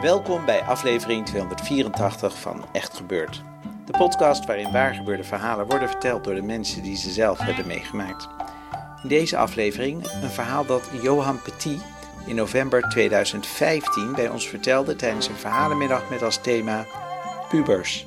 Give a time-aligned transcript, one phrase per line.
[0.00, 3.42] Welkom bij aflevering 284 van Echt Gebeurd.
[3.84, 8.28] De podcast waarin waargebeurde verhalen worden verteld door de mensen die ze zelf hebben meegemaakt.
[9.02, 11.82] In deze aflevering een verhaal dat Johan Petit
[12.26, 16.86] in november 2015 bij ons vertelde tijdens een verhalenmiddag met als thema
[17.48, 18.06] pubers.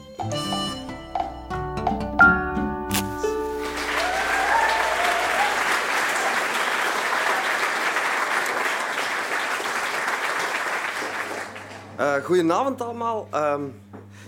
[12.14, 13.28] Uh, goedenavond allemaal.
[13.34, 13.56] Uh,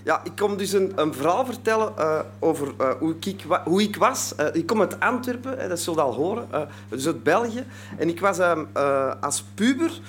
[0.04, 3.96] ja, ik kom dus een, een verhaal vertellen uh, over uh, hoe, ik, hoe, ik,
[3.96, 4.34] was.
[4.54, 6.48] ik kom uit Antwerpen, dat zult je al horen,
[6.90, 7.66] dus uit België.
[7.98, 8.66] En ik was ehm,
[9.22, 10.00] als puber...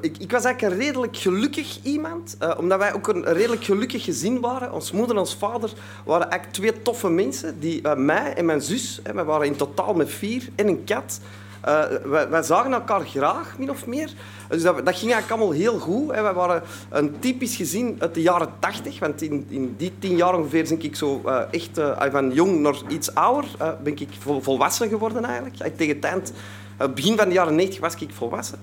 [0.00, 4.40] Ik, ik, was eigenlijk een redelijk gelukkig iemand, omdat wij ook een redelijk gelukkig gezin
[4.40, 4.72] waren.
[4.72, 5.72] Ons moeder en ons vader
[6.04, 7.60] waren eigenlijk twee toffe mensen.
[7.60, 11.20] Die, mij en mijn zus, we waren in totaal met vier, en een kat...
[11.66, 11.84] Uh,
[12.30, 14.12] wij, zagen elkaar graag, min of meer.
[14.48, 16.14] Dus dat, dat ging eigenlijk allemaal heel goed.
[16.14, 16.22] Hè.
[16.22, 18.98] Wij waren een typisch gezin uit de jaren tachtig.
[18.98, 22.60] Want in, in, die tien jaar ongeveer ben ik zo uh, echt uh, van jong
[22.60, 23.50] naar iets ouder.
[23.82, 25.76] ben ik vol, volwassen geworden eigenlijk.
[25.76, 25.98] Tegen
[26.76, 28.58] het begin van de jaren negentig was ik volwassen.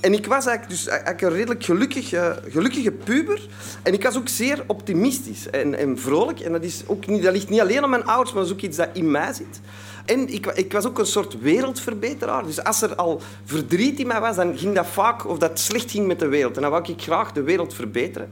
[0.00, 2.08] En ik was eigenlijk, dus eigenlijk een redelijk gelukkig,
[2.48, 3.46] gelukkige puber.
[3.82, 6.40] En ik was ook zeer optimistisch en, en vrolijk.
[6.40, 8.56] En dat, is ook niet, dat ligt niet alleen aan mijn ouders, maar dat is
[8.56, 9.60] ook iets dat in mij zit.
[10.04, 12.46] En ik, ik, was ook een soort wereldverbeteraar.
[12.46, 15.90] Dus als er al verdriet in mij was, dan ging dat vaak, of dat slecht
[15.90, 16.56] ging met de wereld.
[16.56, 18.30] En dan wou ik graag de wereld verbeteren.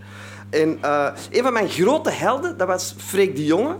[0.51, 3.77] En uh, een van mijn grote helden, dat was Freek de Jonge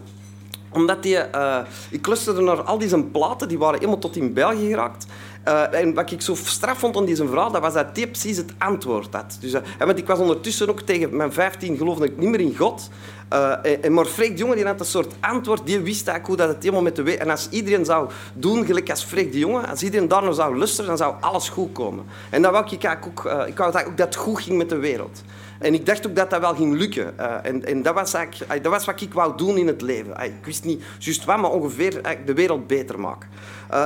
[0.75, 1.59] omdat die, uh,
[1.91, 5.07] ik luisterde naar al die zijn platen, die waren helemaal tot in België geraakt.
[5.49, 8.37] Uh, en wat ik zo straf vond aan deze verhaal, dat was dat hij precies
[8.37, 9.37] het antwoord had.
[9.41, 12.57] Dus, uh, want ik was ondertussen ook tegen mijn 15 geloofde ik niet meer in
[12.57, 12.91] God.
[13.35, 16.37] Uh, en, maar Freek de Jonge die had een soort antwoord, die wist eigenlijk hoe
[16.37, 17.23] dat het helemaal met de wereld...
[17.23, 20.57] En als iedereen zou doen, gelijk als Freek de Jonge, als iedereen daar nou zou
[20.57, 22.05] luisteren, dan zou alles goed komen.
[22.31, 24.69] En dat wou ik eigenlijk ook, ik wou dat, ook dat het goed ging met
[24.69, 25.23] de wereld.
[25.59, 27.15] En ik dacht ook dat dat wel ging lukken.
[27.21, 30.23] Uh, en en dat, was eigenlijk, dat was wat ik wou doen in het leven.
[30.23, 33.29] ik wist niet juist wat, maar ongeveer de wereld beter maken.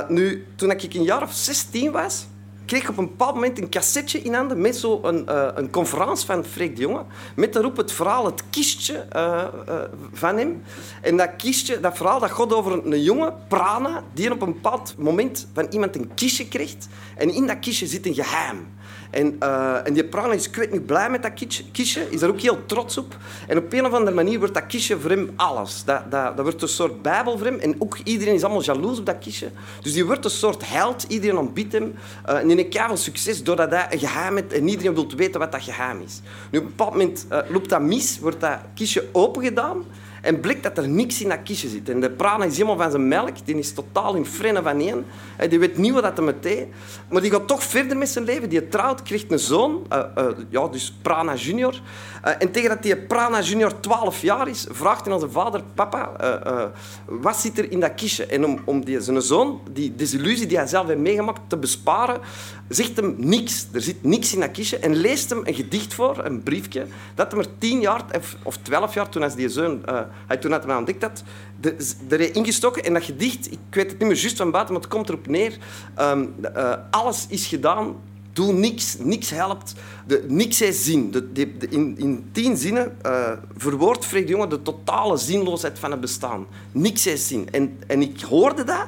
[0.07, 2.27] Nu, toen ik een jaar of 16 was,
[2.69, 6.25] kreeg op een bepaald moment een cassetje in handen met zo'n een, uh, een conferentie
[6.25, 7.03] van Freek de Jonge.
[7.35, 9.75] Met daarop het verhaal, het kistje uh, uh,
[10.13, 10.63] van hem.
[11.01, 14.95] En dat kistje, dat verhaal, dat gaat over een jongen, Prana, die op een bepaald
[14.97, 16.87] moment van iemand een kistje krijgt.
[17.17, 18.67] En in dat kistje zit een geheim.
[19.09, 21.33] En, uh, en die Prana is kwijt niet blij met dat
[21.71, 23.17] kistje, is daar ook heel trots op.
[23.47, 25.83] En op een of andere manier wordt dat kistje voor hem alles.
[25.83, 27.59] Dat, dat, dat wordt een soort bijbel voor hem.
[27.59, 29.49] En ook iedereen is allemaal jaloers op dat kistje.
[29.81, 31.05] Dus die wordt een soort held.
[31.07, 31.95] Iedereen ontbiedt hem.
[32.29, 35.39] Uh, en die heeft veel succes doordat hij een geheim heeft en iedereen wil weten
[35.39, 36.21] wat dat geheim is.
[36.51, 39.83] Nu, op een bepaald moment uh, loopt dat mis, wordt dat kistje opengedaan.
[40.21, 41.89] En blijkt dat er niks in dat kistje zit.
[41.89, 43.45] En de prana is helemaal van zijn melk.
[43.45, 45.05] Die is totaal in frennen van één.
[45.49, 46.67] Die weet niet wat dat deed.
[47.09, 48.49] Maar die gaat toch verder met zijn leven.
[48.49, 49.85] Die trouwt, krijgt een zoon.
[49.93, 51.73] Uh, uh, ja, dus Prana junior.
[52.25, 55.63] Uh, en tegen dat die Prana junior 12 jaar is, vraagt hij zijn vader...
[55.73, 56.11] Papa,
[57.05, 58.25] wat zit er in dat kistje?
[58.25, 62.19] En om, om die, zijn zoon, die desillusie die hij zelf heeft meegemaakt, te besparen,
[62.67, 63.67] zegt hem niks.
[63.73, 64.77] Er zit niks in dat kistje.
[64.77, 68.05] En leest hem een gedicht voor, een briefje, dat hem er 10 jaar
[68.43, 69.81] of 12 jaar, toen hij die zoon
[70.27, 71.23] hij toen had hij ontdekt dat,
[72.09, 72.83] er ingestoken.
[72.83, 75.27] En dat gedicht, ik weet het niet meer juist van buiten, maar het komt erop
[75.27, 75.57] neer.
[75.99, 77.95] Um, uh, alles is gedaan,
[78.33, 79.73] doe niks, niks helpt.
[80.07, 81.11] De, niks heeft zin.
[81.11, 85.91] De, de, in, in tien zinnen uh, verwoordt Freek de Jonge de totale zinloosheid van
[85.91, 86.45] het bestaan.
[86.71, 87.47] Niks heeft zin.
[87.51, 88.87] En, en ik hoorde dat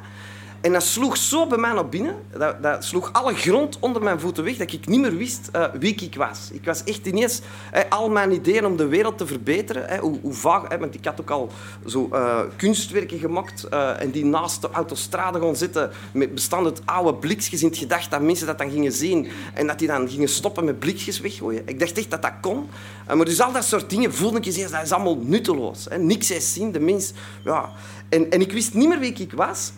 [0.61, 2.15] en dat sloeg zo bij mij naar binnen.
[2.37, 5.65] Dat, dat, sloeg alle grond onder mijn voeten weg, dat ik niet meer wist uh,
[5.79, 6.49] wie ik was.
[6.51, 7.41] Ik was echt ineens...
[7.71, 10.77] Eh, al mijn ideeën om de wereld te verbeteren, eh, hoe, hoe vaag...
[10.77, 11.51] want ik had ook al
[11.85, 17.13] zo uh, kunstwerken gemaakt en die naast de autostrade gaan zitten met bestand uit oude
[17.13, 20.29] blikjes in het gedacht dat mensen dat dan gingen zien en dat die dan gingen
[20.29, 21.61] stoppen met blikjes weggooien.
[21.65, 22.69] Ik dacht echt dat dat kon.
[23.07, 25.87] maar dus al dat soort dingen voelde ik eens, dat is allemaal nutteloos.
[25.97, 27.13] Niks is zin, de mens...
[27.43, 27.69] Ja.
[28.09, 29.71] En, en ik wist niet meer wie ik was...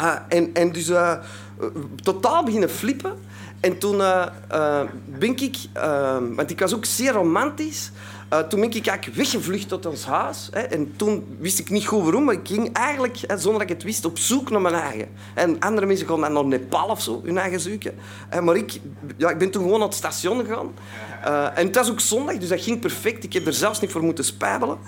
[0.00, 1.12] Uh, en, en dus uh,
[2.02, 3.12] totaal beginnen flippen.
[3.60, 4.80] En toen uh, uh,
[5.18, 5.56] ben ik,
[6.34, 7.90] want ik was ook zeer romantisch,
[8.48, 10.48] toen ben ik eigenlijk weggevlucht tot ons huis.
[10.52, 10.60] Hè.
[10.60, 13.76] En toen wist ik niet goed waarom, maar ik ging eigenlijk, hè, zonder dat ik
[13.76, 15.08] het wist, op zoek naar mijn eigen.
[15.34, 17.94] En andere mensen gaan dan naar Nepal of zo, hun eigen zoeken.
[18.42, 18.80] maar ik,
[19.16, 20.74] ja, ik ben toen gewoon naar het station gegaan.
[21.54, 23.24] en het was ook zondag, dus dat ging perfect.
[23.24, 24.78] Ik heb er zelfs niet voor moeten spijbelen.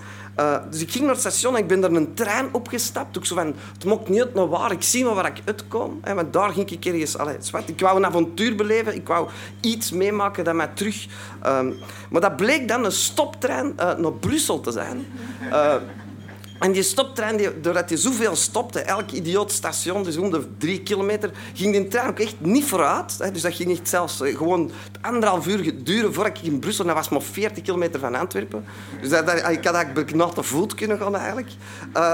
[0.40, 3.18] Uh, dus ik ging naar het station en ik ben er een trein opgestapt.
[3.18, 5.98] Ook zo van, het mocht niet uit naar waar, ik zie maar waar ik uitkom.
[6.02, 7.18] Hè, want daar ging ik ergens...
[7.18, 7.68] Allee, zwart.
[7.68, 9.28] Ik wou een avontuur beleven, ik wou
[9.60, 11.06] iets meemaken dat mij terug...
[11.46, 11.76] Um,
[12.10, 15.06] maar dat bleek dan een stoptrein uh, naar Brussel te zijn.
[15.48, 15.74] Uh,
[16.58, 20.82] en die stoptrein, die, doordat hij zoveel stopte, elk idioot station, dus om de drie
[20.82, 23.18] kilometer, ging die trein ook echt niet vooruit.
[23.18, 23.32] Hè.
[23.32, 24.70] Dus dat ging echt zelfs eh, gewoon
[25.00, 26.84] anderhalf uur duren voordat ik in Brussel...
[26.84, 28.64] Dat was maar 40 kilometer van Antwerpen.
[29.00, 31.50] Dus dat, ik had eigenlijk te voet kunnen gaan, eigenlijk.
[31.96, 32.12] Uh,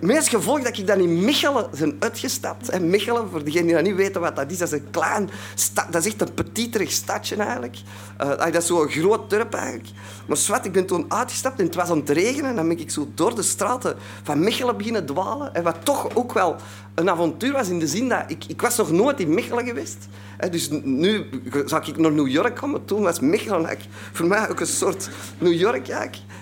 [0.00, 2.68] meest gevolg dat ik dan in Mechelen ben uitgestapt.
[2.68, 5.30] En Mechelen, voor degenen die dat niet weten wat dat is, dat is een klein...
[5.54, 7.76] Stad, dat is echt een petiterig stadje, eigenlijk.
[8.16, 9.88] Dat is zo'n groot dorp, eigenlijk.
[10.26, 12.50] Maar zwart, ik ben toen uitgestapt en het was aan het regenen.
[12.50, 15.54] En dan ben ik zo door de straten van Mechelen beginnen dwalen.
[15.54, 16.56] En wat toch ook wel
[16.94, 20.08] een avontuur was in de zin dat ik, ik was nog nooit in Mechelen geweest.
[20.50, 21.28] Dus nu
[21.64, 22.84] zou ik naar New York komen.
[22.84, 23.78] Toen was Mechelen
[24.12, 25.88] voor mij ook een soort New York.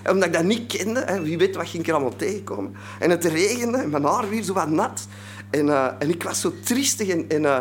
[0.09, 1.21] Omdat ik dat niet kende.
[1.23, 2.75] Wie weet wat ging ik er allemaal tegenkomen.
[2.99, 5.07] En het regende en mijn haar weer zo wat nat.
[5.49, 7.59] En, uh, en ik was zo triestig en, uh,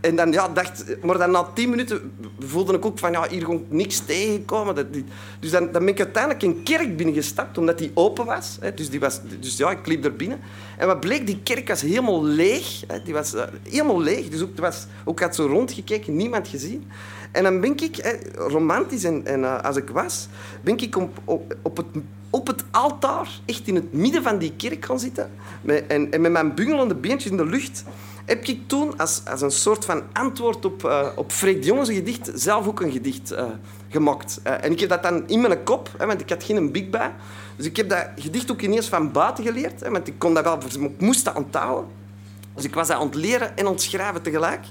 [0.00, 3.40] en dan ja, dacht, maar dan na tien minuten voelde ik ook van ja, hier
[3.40, 5.06] gewoon niks tegenkomen.
[5.40, 8.56] Dus dan, dan ben ik uiteindelijk een kerk binnengestapt, omdat die open was.
[8.60, 8.74] Hè.
[8.74, 9.20] Dus, die was.
[9.40, 10.40] dus ja, ik liep er binnen.
[10.76, 12.82] En wat bleek, die kerk was helemaal leeg.
[12.86, 13.02] Hè.
[13.02, 14.28] Die was uh, helemaal leeg.
[14.28, 16.90] Dus ook, was, ook had zo rondgekeken, niemand gezien.
[17.32, 20.28] En dan ben ik, hè, romantisch en, en uh, als ik was,
[20.60, 21.86] ben ik op, op, op, het,
[22.30, 25.30] op het altaar, echt in het midden van die kerk gaan zitten.
[25.60, 27.84] Met, en, en met mijn bungelende beentjes in de lucht
[28.28, 31.90] heb ik toen als, als een soort van antwoord op, uh, op Freek de Jongens
[31.90, 33.44] gedicht zelf ook een gedicht uh,
[33.88, 34.40] gemaakt.
[34.46, 36.90] Uh, en ik heb dat dan in mijn kop, hè, want ik had geen big
[36.90, 37.14] bij.
[37.56, 40.44] Dus ik heb dat gedicht ook ineens van buiten geleerd, hè, want ik kon dat
[40.44, 40.58] wel,
[40.88, 41.90] ik moest dat onthouden.
[42.54, 44.64] Dus ik was dat aan het leren en ontschrijven tegelijk.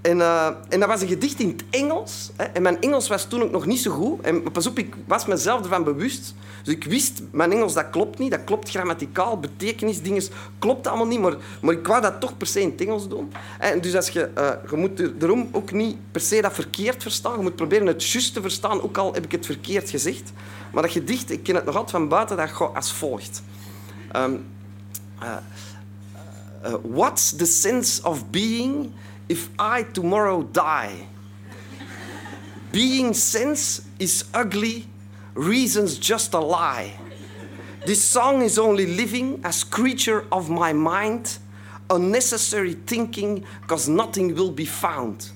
[0.00, 2.30] En, uh, en dat was een gedicht in het Engels.
[2.36, 2.44] Hè.
[2.44, 4.20] En mijn Engels was toen ook nog niet zo goed.
[4.20, 6.34] En pas op, ik was mezelf ervan bewust.
[6.62, 8.30] Dus ik wist, mijn Engels dat klopt niet.
[8.30, 10.22] Dat klopt grammaticaal, betekenisdingen
[10.58, 11.20] klopt allemaal niet.
[11.20, 13.32] Maar, maar ik wou dat toch per se in het Engels doen.
[13.58, 17.36] En dus als je, uh, je moet daarom ook niet per se dat verkeerd verstaan.
[17.36, 20.32] Je moet proberen het juist te verstaan, ook al heb ik het verkeerd gezegd.
[20.72, 23.42] Maar dat gedicht, ik ken het nog altijd van buiten, dat gaat als volgt.
[24.16, 24.44] Um,
[25.22, 25.36] uh,
[26.82, 28.90] what's the sense of being...
[29.30, 31.06] if I tomorrow die.
[32.72, 34.88] Being sense is ugly,
[35.34, 36.98] reason's just a lie.
[37.86, 41.38] This song is only living as creature of my mind,
[41.88, 45.30] unnecessary thinking, cause nothing will be found.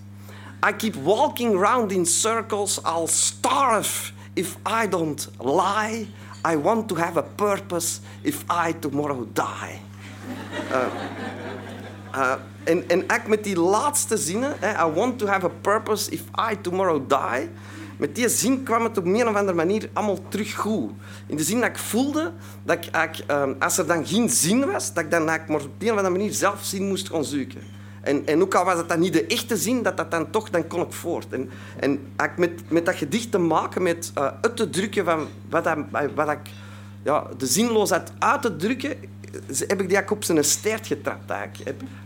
[0.60, 6.08] I keep walking round in circles, I'll starve if I don't lie.
[6.44, 9.80] I want to have a purpose if I tomorrow die.
[10.72, 10.90] Uh,
[12.12, 16.60] uh, en, en met die laatste zinnen, I want to have a purpose if I
[16.60, 17.48] tomorrow die,
[17.96, 20.90] met die zin kwam het op een of andere manier allemaal terug goed.
[21.26, 22.32] In de zin dat ik voelde
[22.64, 25.90] dat ik ehm, als er dan geen zin was, dat ik dan maar op een
[25.90, 27.60] of andere manier zelf zin moest gaan zoeken.
[28.00, 30.50] En, en ook al was het dan niet de echte zin, dat dat dan toch,
[30.50, 31.32] dan kon ik voort.
[31.32, 32.00] En, en
[32.36, 35.78] met, met dat gedicht te maken, met uh, uit te drukken van wat, dat,
[36.14, 36.38] wat ik,
[37.02, 38.96] ja, de zinloosheid uit te drukken,
[39.66, 41.32] heb ik die op zijn stert getrapt.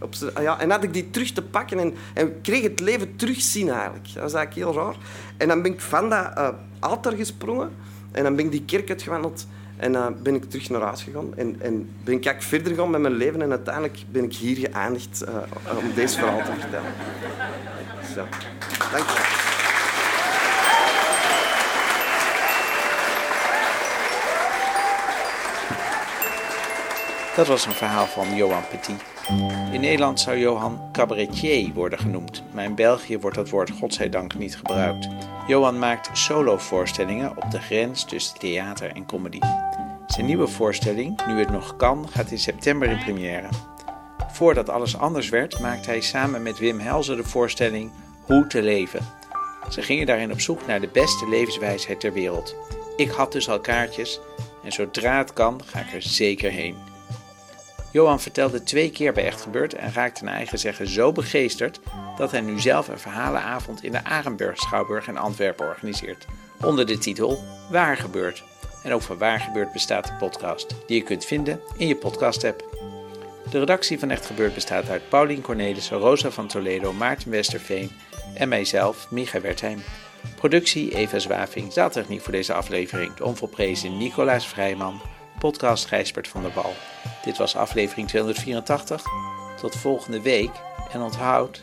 [0.01, 3.17] Op zijn, ja, en had ik die terug te pakken en, en kreeg het leven
[3.17, 4.05] terugzien eigenlijk.
[4.15, 4.97] Dat was eigenlijk heel raar.
[5.37, 7.71] En dan ben ik van dat uh, altaar gesprongen
[8.13, 11.37] en dan ben ik die kerk uitgewandeld en uh, ben ik terug naar huis gegaan.
[11.37, 14.57] En, en ben ik eigenlijk verder gegaan met mijn leven en uiteindelijk ben ik hier
[14.57, 16.93] geëindigd uh, om deze verhaal te vertellen.
[18.15, 18.25] Zo.
[18.93, 19.48] Dank je
[27.39, 29.03] Dat was een verhaal van Johan Petit.
[29.73, 34.57] In Nederland zou Johan cabaretier worden genoemd, maar in België wordt dat woord godzijdank niet
[34.57, 35.09] gebruikt.
[35.47, 39.39] Johan maakt solovoorstellingen op de grens tussen theater en comedy.
[40.07, 43.49] Zijn nieuwe voorstelling, Nu het nog kan, gaat in september in première.
[44.33, 47.91] Voordat alles anders werd, maakte hij samen met Wim Helzer de voorstelling
[48.23, 49.01] Hoe te leven.
[49.69, 52.55] Ze gingen daarin op zoek naar de beste levenswijsheid ter wereld.
[52.97, 54.21] Ik had dus al kaartjes
[54.65, 56.88] en zodra het kan, ga ik er zeker heen.
[57.93, 61.81] Johan vertelde twee keer bij Echt Gebeurd en raakte naar eigen zeggen zo begeesterd
[62.17, 66.27] dat hij nu zelf een verhalenavond in de Arenburg Schouwburg in Antwerpen organiseert.
[66.65, 68.45] Onder de titel Waar gebeurt.
[68.83, 72.77] En ook van Waar gebeurt bestaat de podcast, die je kunt vinden in je podcast-app.
[73.51, 77.91] De redactie van Echt Gebeurd bestaat uit Paulien Cornelissen, Rosa van Toledo, Maarten Westerveen,
[78.35, 79.83] En mijzelf, Micha Wertheim.
[80.37, 85.01] Productie Eva Zwaving, zaaltechniek voor deze aflevering de onvolprezen Nicolaas Vrijman,
[85.39, 86.73] podcast Gijsbert van der Wal.
[87.25, 89.03] Dit was aflevering 284.
[89.61, 90.51] Tot volgende week
[90.93, 91.63] en onthoud,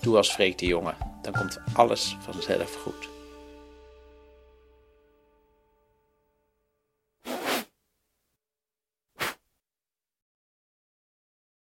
[0.00, 3.21] doe als Freek de jongen, dan komt alles vanzelf goed.